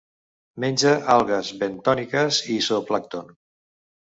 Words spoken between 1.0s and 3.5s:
algues bentòniques i zooplàncton.